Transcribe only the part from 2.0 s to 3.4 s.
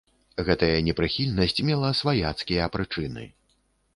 сваяцкія прычыны.